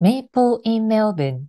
[0.00, 1.40] メイプル in Melbourne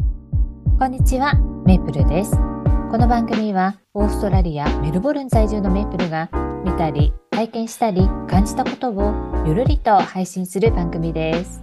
[0.80, 1.36] こんにちは、
[1.68, 2.32] メイプルです。
[2.32, 6.32] この番組はオーストラリア・メルボルン在住のメイプルが
[6.66, 9.14] 見たり、体験したり、感じたことを
[9.46, 11.62] ゆるりと配信する番組です。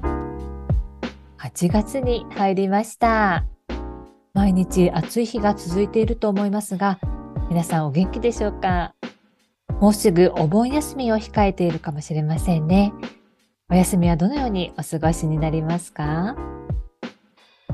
[1.41, 3.45] 8月に入りました。
[4.33, 7.01] 毎日暑い日が続いていると思いますが、
[7.51, 8.95] 皆さんお元気でしょうか？
[9.81, 12.93] もうすぐお盆休みを控えているかもしれませんね。
[13.69, 16.37] お休みはどのようにお過ごしになりますか？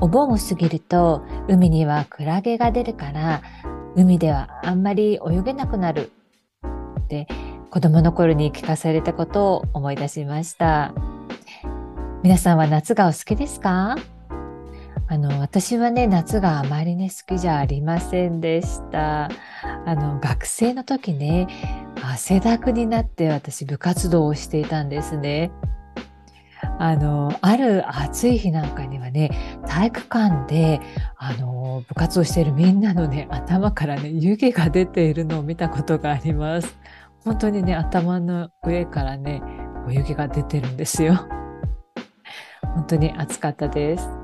[0.03, 3.41] お盆を過ぎると海にはクラゲが出るから
[3.95, 6.11] 海ではあんまり泳げなくなる
[6.99, 7.25] って
[7.71, 10.93] 子供の頃に聞かされたことを思い出しました。
[12.21, 13.95] 皆さんは夏がお好きですか？
[15.07, 19.29] あの私はね夏があまりね好きじゃありませんでした。
[19.85, 21.47] あの学生の時ね
[22.01, 25.49] 汗だくになって私部活動をしていたんですね。
[26.79, 30.81] あのある暑い日なんかにはね体育館で
[31.17, 36.77] あの部活をしているみんなのね頭からね湯気が出ているのを見たことがあります。
[37.23, 39.41] 本当にね頭の上からね
[39.89, 41.25] 湯気が出てるんですよ。
[42.75, 44.22] 本当に暑かったです。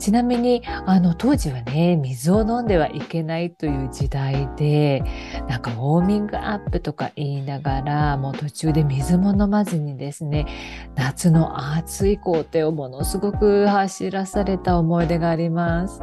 [0.00, 5.04] ちなみにあの当時はね水を飲んではいけないという時代で
[5.46, 10.46] なんかウォーミングアップとか言いながらもう途中で水も飲まずにですね
[10.94, 16.02] 夏の暑い工程をものすごく走らされた思い出があります。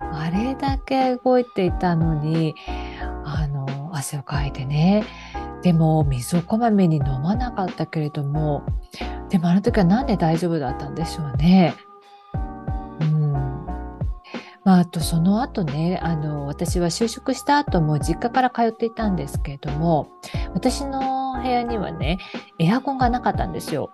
[0.00, 2.54] あれだけ動いていたのに
[3.24, 5.04] あの汗をかいてね
[5.62, 8.64] でも水をこまめに飲まなかったけれども
[9.30, 11.74] でもあの時は何で大丈夫だったんでしょうね。
[14.64, 20.08] まあ、あとその後ねあの私は就職した後も実家から通っていたんですけれども
[20.54, 22.18] 私の部屋にはね
[22.58, 23.90] エアコンがなかったんですよ。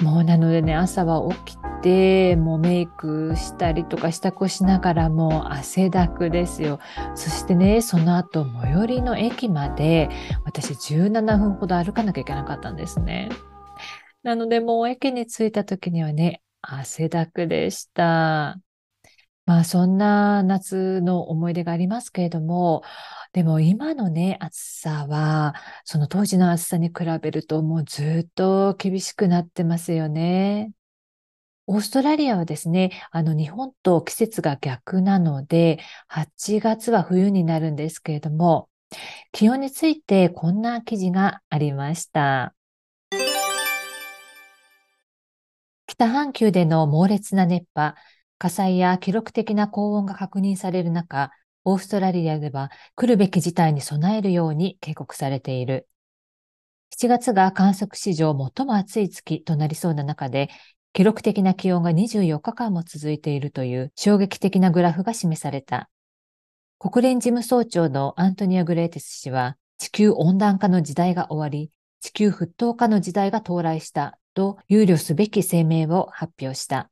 [0.00, 6.78] もうなのでね朝は起きてもうメイクしたりとか支度をしながらもう汗だくですよ。
[7.14, 10.08] そしてねその後最寄りの駅まで
[10.44, 13.28] 私17分ほど歩かなきゃいけなかったんですね。
[14.22, 18.58] なのでもう駅に着いた時にはね汗だくでした。
[19.50, 22.84] まあそんな夏の思い出がありますけれども、
[23.32, 30.70] でも今のね、暑さは、その当時の暑さに比べるともうずっと厳しくなってますよね。
[31.66, 38.68] オーストラリアはですね、あの日本と季節が逆なので、8月は冬になるんですけれども、
[39.32, 42.54] 気温についてこんな記事がありました。
[45.88, 47.96] 北半球での猛烈な熱波、
[48.40, 51.30] 火災や記録的な高温が確認される中、
[51.66, 55.86] オーストラリアでは来るべき事態に備えるように警告されている。
[56.98, 60.48] 7月が観測史上最も暑い月となりそうな中で、
[60.94, 65.90] 記録的な気温が24日間も続いているという衝撃的なグラフが示された。
[66.78, 71.70] 国連事務総長のアントニア・グレーテス氏は、地球温暖化の時代が終わり、
[72.00, 76.90] 地球沸騰化の時代が到来したと憂慮すべき声明を発表した。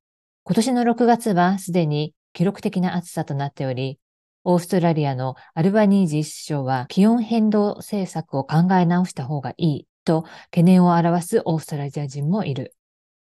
[0.48, 3.98] 今年の6月はすでに記録的な暑さとなっており、
[4.44, 12.74] オーストラリアのアルバニージー首相は気温変動政策を考え直した方がいいと懸念を表すオーストラリア人もいる。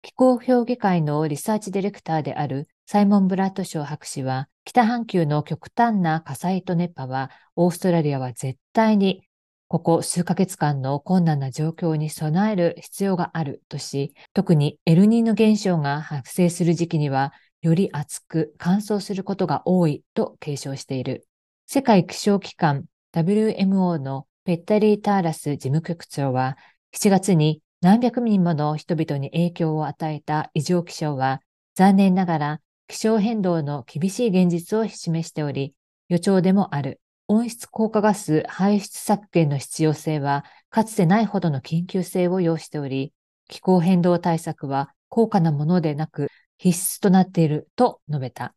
[0.01, 9.23] 気候評議会のリサーチディレクターであるサイモン・ブラッドショー博士は、北半球の極端な火災と熱波は、オーストラリアは絶対に
[9.73, 21.27] ここ数ヶ月間の困難な状況に備える必要があるとし、特にエルニーノ現象が発生する時期には、より暑く乾燥することが多いと警鐘している。
[21.65, 26.55] 世界気象機関 WMO のペッタリー・ターラス事務局長は、
[26.95, 31.41] 7月に何百人もの人々に影響を与えた異常気象は、
[31.73, 35.73] 残念ながら気象変動の厳しい現実を示しており、
[36.09, 36.99] 予兆でもある。
[37.27, 43.13] 温室効果ガス排出削減の必要性は、かつてないほどの緊急性を要しており、
[43.47, 48.55] 気候変動対策は高価なものでなく必須となっていると述べた。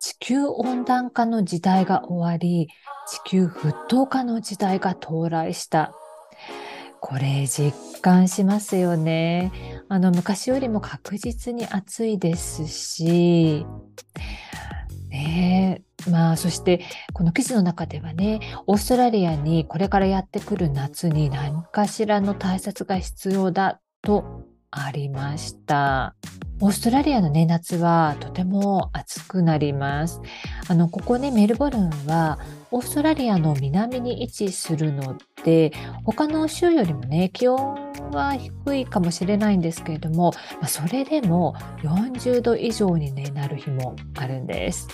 [0.00, 2.68] 地球温暖化の時代が終わり、
[3.08, 5.92] 地球沸騰化の時代が到来した。
[7.00, 9.52] これ実感しますよね。
[9.88, 13.66] あの昔よりも確実に暑いですし、
[15.18, 16.82] ねまあそして
[17.12, 26.14] この記事の中ではねオーストラリアにこれからやってくる夏に何かしらの対策が必要だとありました。
[26.60, 30.20] オーストラリアのね、夏はとても暑くなります。
[30.68, 32.38] あの、ここね、メルボルンは
[32.70, 35.72] オーストラリアの南に位置するので、
[36.04, 44.88] 他の州よりもね、気温は低いかもしれないんですけれども、まあ、それでも40度以上に、ね、なる日もあるんです。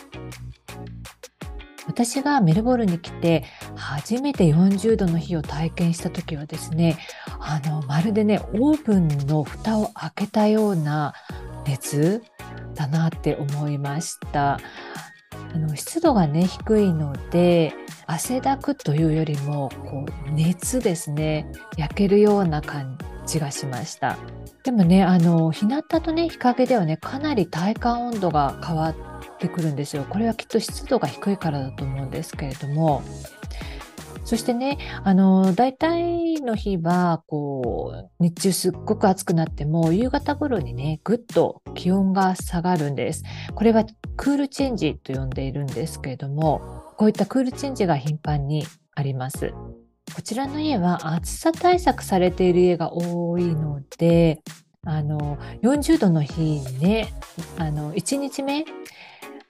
[1.86, 3.44] 私がメルボルンに来て
[3.76, 6.98] 初めて40度の日を体験した時はですね
[7.38, 11.12] あのまるでねオーブンの蓋を開けたような
[11.66, 12.22] 熱
[12.74, 14.58] だなって思いました。
[15.54, 17.74] あの湿度がね低いので
[18.06, 21.50] 汗だくというよりもこう熱ですね。
[21.76, 24.16] 焼けるような感じがしました。
[24.62, 28.94] でもねあの日向とね日陰ではねかなり体感温度が変わっ
[29.38, 30.04] てくるんですよ。
[30.08, 33.02] これはきっと湿度が低いからだと思うんですけれども。
[34.24, 43.22] そしてね、あの、大体の日は、こう、日中すっごく暑くなっても、夕方頃にね、ぐっと気温が下がるんです。
[43.54, 43.84] これは
[44.16, 48.64] クールチェンジと呼んでいるんですけれども、こういったクールチェンジが頻繁に
[48.94, 49.52] あります。
[50.14, 54.42] こちらの家は暑さ対策されている家が多いので、
[54.84, 57.12] あの、40度の日にね、
[57.58, 58.64] あの、1日目、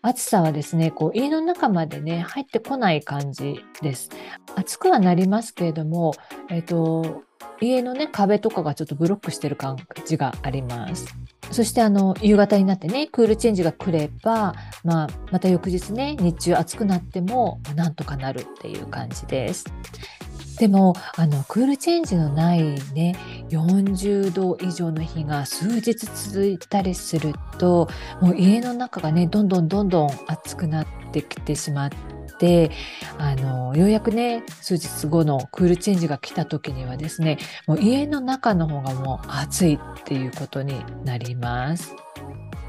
[0.01, 4.11] 暑さはですね、こう家の中までね、入ってこない感じです。
[4.55, 6.13] 暑くはなりますけれども、
[6.51, 7.23] えっ、と、
[7.61, 11.07] 家のね、壁とかがちょっとブロックしてる感じがあります。
[11.51, 19.65] そしてあの、夕方になってね、クールチェンジが来れば、まあ、また翌日ね、日中暑くなっても、なんとかなるっていう感じです。
[20.59, 22.63] でもあのクールチェンジのない
[22.95, 23.17] ね
[23.51, 27.89] 40度以上の日が数日続いたりすると
[28.21, 31.97] もう家の中がねどんどんどんどん暑くなってきてしまって
[33.19, 41.95] あのようやくね数日後のクールチェンジが来た時にはですねもう家の中の方がもう暑いっていうことになります。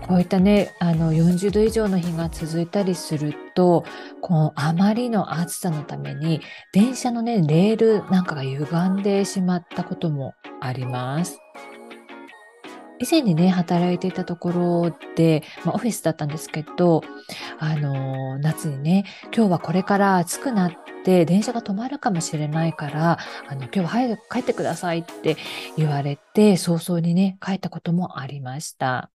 [0.08, 3.84] こういったね、あの40度以上の日が続いたりすると、
[4.22, 6.42] このあまりの暑さのために、
[6.74, 11.40] 電車のね、レールなんかが歪んでしまったこともあります。
[13.00, 17.02] 以前にね、働いていたところで、まあ、オフィスだったんですけど、
[17.60, 19.06] あの、夏にね、
[19.36, 20.72] 今日はこれから暑くなっ
[21.04, 25.38] て、電車が止まるかもしれないから、あの、今日は早く帰ってくださいって
[25.78, 29.12] 言われて、早々にね、帰ったこともありました。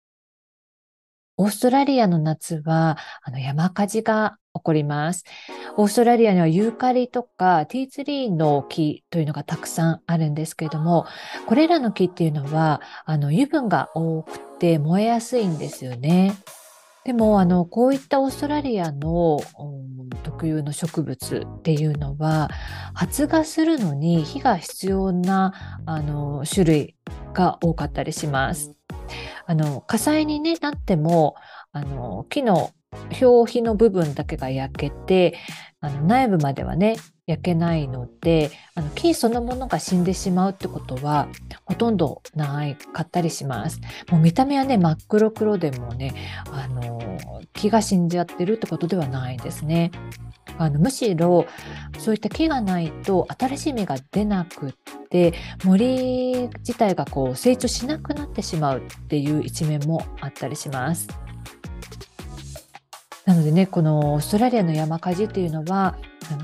[1.41, 5.23] オーストラリアの夏はあの山火事が起こります。
[5.77, 11.07] オーストラリアにはユーカリとかティーツリーの木というのがたくさんあるんですけれども、
[11.47, 16.35] これらの木っていうのはあの油分が多くて燃えやすいんですよね。
[17.09, 22.51] でもあのこういったオーストラリアの、うん、特有の植物っていうのは
[22.93, 25.55] 発芽するのに火が必要な
[25.87, 26.97] あの種類
[27.33, 28.75] が多かったりします。
[29.47, 31.35] あの火災に、ね、なっても
[31.73, 32.73] あの木の
[33.23, 35.39] 表皮の部分だけが焼けて
[35.81, 36.99] あの内部まではね
[37.29, 41.29] 焼けないのであの木そのものが死んでしまうってことは
[41.67, 43.81] ほとんどないかったりします。
[44.11, 46.15] もう見た目はね真っ黒黒でもね
[46.51, 47.19] あの
[47.53, 49.91] 木が死んじゃってるってことではないんですね。
[50.57, 51.47] あのむしろ
[51.99, 54.73] そういった木がないと新しい芽が出なくっ
[55.11, 55.35] て
[55.65, 61.07] 森自体がこう成長しなくなってしまうっていう一面もあったりします。
[63.27, 65.99] なのでねこのオーストラリアの山火事っていうのは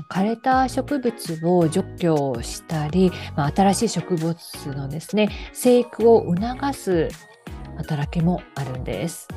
[0.09, 4.35] 枯れた植物を除去したり、まあ、新しい植物
[4.75, 7.09] のですね生育を促す
[7.77, 9.27] 働きもあるんです。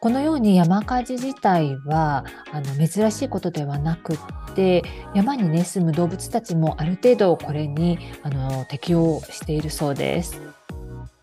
[0.00, 4.16] このように山火事自体はあの珍しいことではなくっ
[4.54, 4.82] て
[5.14, 10.38] 山に、ね、住む動物たちもある程度これにあの適応しているそうです。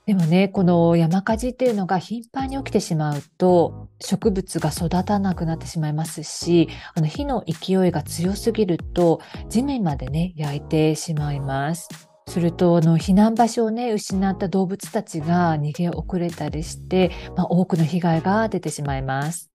[0.05, 11.87] でもねこの山火事っていうのが頻繁に起きてしまうと植物が育たなくなってしまいますしあの火の勢いが強すぎると地面までね焼いてしまいます。
[12.27, 19.51] するとあの避難場所をね失った動物たちが逃げ遅れたりして、まあ、多くの被害が出てしまいます。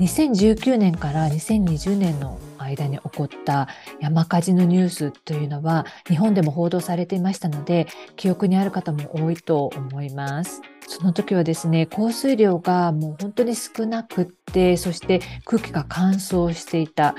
[0.00, 2.38] 2019年から2020年の
[2.70, 3.68] 間に起こった
[4.00, 7.86] 山火事のニュースというのは日本でも報道されていましたので
[8.16, 10.62] 記憶にある方も多いと思います。
[10.86, 17.14] その時はですね降水量がもう本当に少なくってそして空気が乾燥していた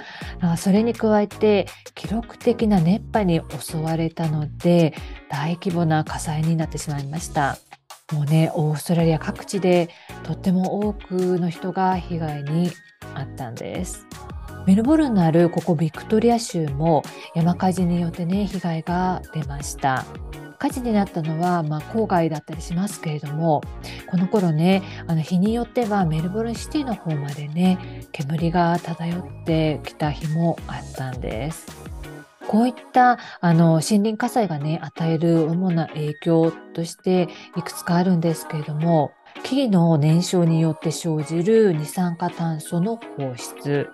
[0.58, 4.94] それに加えて記録的な熱波に襲われたので
[5.30, 7.58] 大規模な火災になってしまいました。
[8.12, 9.90] もうねオーストラリア各地で
[10.24, 12.72] とっても多くの人が被害に
[13.16, 14.06] 遭ったんです。
[14.68, 17.04] メルボルンのあるここビクトリア州も
[17.36, 20.06] 山火事によってね被害が出ました。
[20.60, 23.64] 火事になったのは、まあ、郊外だったりしますけれども
[24.12, 31.66] この頃ねあの日によってはメルボルンシティの方までね煙が漂ってきた日もあったんです。
[32.48, 39.14] こういったあの森林火災がね与える主な影響としていくつかあるんですけれども
[39.44, 43.90] 木々の燃焼によって生じる二酸化炭素の放出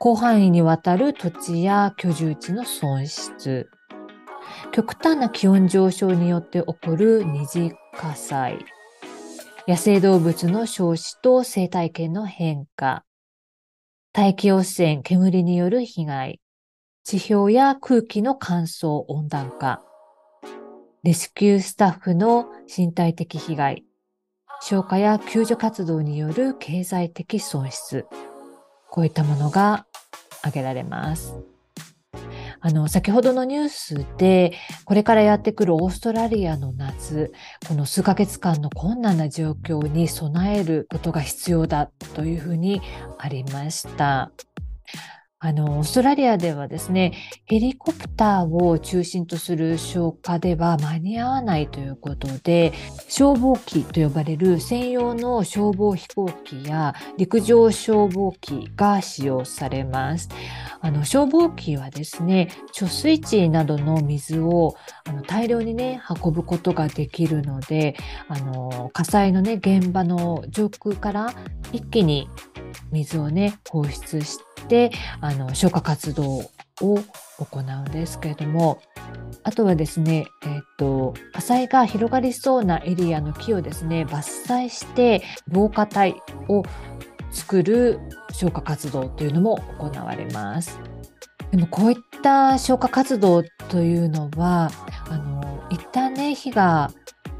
[0.00, 3.70] 広範囲にわたる土地や居住地の損失。
[4.72, 8.64] 極端な気温上昇によって起こる二次火災。
[9.66, 13.04] 野生動物の消死と生態系の変化。
[14.12, 16.40] 大気汚染、煙による被害。
[17.04, 19.82] 地表や空気の乾燥、温暖化、
[21.02, 23.84] レスキュースタッフの身体的被害、
[24.62, 28.06] 消火や救助活動による経済的損失、
[28.94, 29.86] こういったものが
[30.42, 31.34] 挙げられます。
[32.60, 34.52] あの、先ほどのニュースで、
[34.84, 37.32] これからやってくるオーストラリアの夏、
[37.66, 42.82] この数ヶ月間の困難な状況に備えることが必要だというふうに
[43.18, 44.30] ありました。
[45.44, 47.12] あの、オーストラリアではですね、
[47.44, 52.72] ヘリコプターを中心とする消火では間に合わないということで、
[53.08, 60.30] 消防機と呼ばれる専用の消防飛行機や陸上消防機が使用されます。
[60.80, 67.96] あの、消防機はですね、貯水池などの水をあの大量にね、運ぶことができるので、
[68.28, 71.34] あの、火災のね、現場の上空から
[71.70, 72.30] 一気に
[72.90, 74.53] 水をね、放出して、
[75.20, 78.80] あの消火活動を行うんですけれども
[79.42, 86.16] あとはですね、えーと、火災が広がりそうなエリアの木をですね伐採して防火帯
[86.48, 86.62] を
[87.30, 90.80] 作る消火活動というのも行われます。
[91.50, 94.70] でもこういった消火活動というのは
[95.08, 96.90] あの一旦ね火が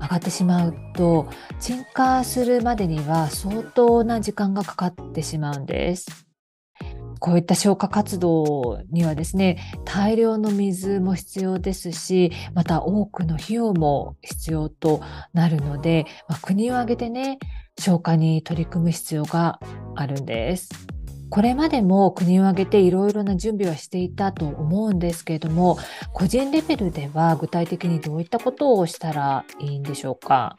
[0.01, 1.27] 上がってしまうと
[1.59, 6.27] 鎮火するまでには相当な時間がかかってしまうんです。
[7.21, 15.01] こういった消火活動にはですね大量の水も必要ですしまた多くの費用も必要と
[15.33, 17.39] なるので、まあ、国を挙げてね
[17.79, 19.61] 消火に取り組む必要が
[19.97, 20.69] あるんです。
[21.31, 25.79] これまでも国を挙げていろいろな準備はしていたと思うんですけれども
[26.13, 30.55] 個人レベルでは具体的にどういったことをしたらいいんでしょうか？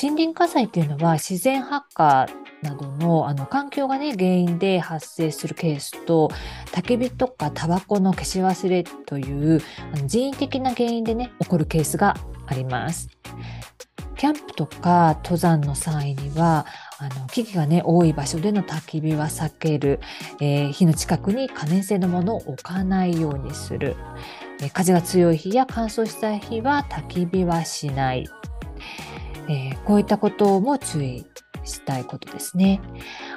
[0.00, 2.26] 森林火災っていうのは自然発火
[2.64, 6.30] などのあの環境がね原因で発生するケースと
[6.72, 9.60] 焚き火とかタバコの消し忘れという
[9.92, 12.16] あの人為的な原因でね起こるケースが
[12.46, 13.08] あります。
[14.16, 16.66] キャンプとか登山の際には
[16.98, 20.00] あの木々がね多い場所での焚き火は避ける、
[20.40, 23.96] えー、火の近くに可燃性のものを置かないようにする、
[24.62, 28.26] えー、風が強い日や乾燥した日は焚き火はしない、
[29.48, 31.26] えー、こういったことも注意。
[31.64, 32.80] したいことですね。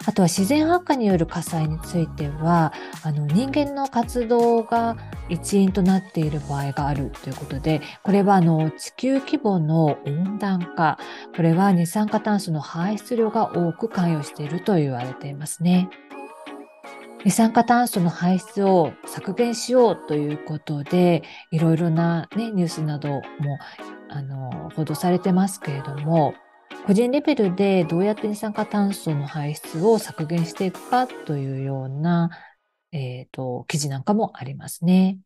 [0.05, 4.95] あとは自然発火による火災についてはあの人間の活動が
[5.29, 10.99] 一因となっている場合があるということでこれはあの地球規模の温暖化
[11.35, 15.89] これは二酸化炭素の排出量が多く関与していると言われていますね。
[17.25, 23.21] 二酸化炭素の排出を削減しようということでいろいろな、ね、ニュースなども
[24.09, 26.35] あの報道されてますけれども
[26.85, 32.29] 個人レベルでどうやって二酸化炭素の排出を削減していくかというような、
[32.97, 35.19] えっ、ー、と、記事なんかもありますね。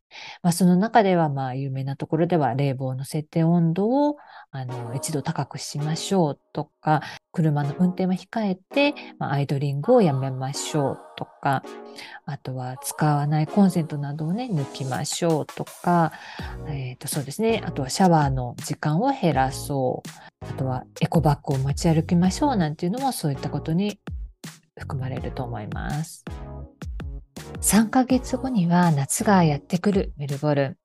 [0.43, 4.17] まあ、その中では、まあ、有名なところでは、冷房の設定温度を、
[4.51, 7.01] あの、一度高くしましょうとか、
[7.31, 11.63] 車の運転は控えて、まあ、アイドリングをやめましょうとか、
[12.25, 16.11] あとは使わないコンセントなどをね、抜きましょうとか、
[16.67, 17.63] えっ、ー、と、そうですね。
[17.65, 20.45] あとはシャワーの時間を減らそう。
[20.45, 23.99] あとはエコバッグを持ち歩きましょうなんていうのもそういったことに
[24.77, 26.25] 含まれると思います。
[27.61, 30.77] 3ヶ月後には夏がやってくるメルボルン。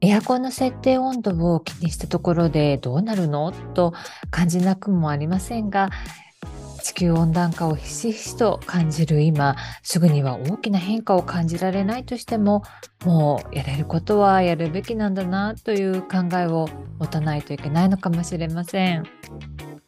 [0.00, 3.50] エアコンの設定温度を気にしたところでどうなるの？
[3.74, 3.92] と
[4.30, 5.90] 感じなくもありませんが
[6.82, 12.62] 地球温暖化をひしひしと感じる今すぐには大きな変化を感じられないとしても
[13.04, 16.68] もうやれることはやるべきなんだなという考えを
[17.00, 19.02] 持たないといけないのかもしれません。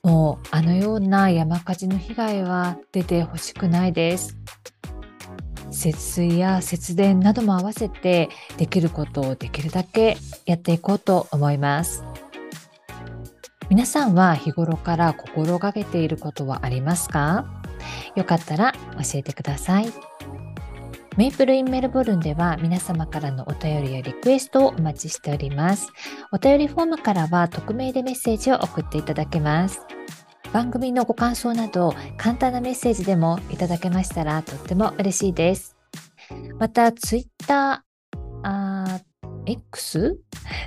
[0.03, 4.37] もうあのような山火事の被害は出てほしくないです。
[5.71, 12.05] 節水や節電なども合わせてできることをできるだけやっていこうと思います。
[13.71, 17.45] 皆さんは日頃から心がけていることはありますか？
[18.17, 19.93] よかったら教えてください。
[21.17, 25.91] メイプルインメルボルンでは皆様からのお便りやリクエストをお待ちしております。
[26.33, 29.81] お便りフォームからは匿名でメッセージを送っていただけます。
[30.53, 35.77] 番組のご感想など簡単なメッセージでもいただけましたらとっても嬉しいです。
[36.59, 39.01] また、ツイッター、あ
[39.47, 40.19] X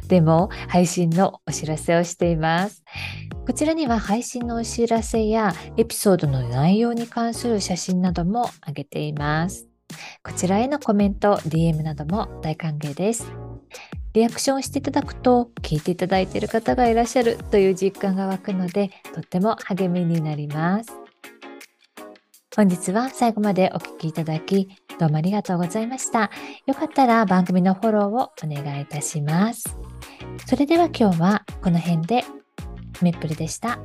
[0.07, 2.83] でも配信のお知らせをしています。
[3.45, 9.67] こちらには配信のお知らせやエピソードの内容に関する写真なども上げています。
[10.23, 13.50] こちらへのコメント、DM なども大歓迎です。
[14.13, 20.91] リアクションしていただくと聞いていただいている方がいらっしゃるという実感が湧くのでとっても励みになります。
[22.53, 24.67] 本日は最後までお聴きいただき
[24.99, 26.29] どうもありがとうございました。
[26.65, 29.77] よかったら番組のフォローをお願いいたします。
[30.45, 32.25] それでは今日はこの辺で
[33.01, 33.79] メップルでした。